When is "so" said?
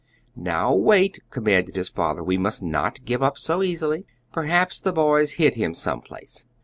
3.37-3.61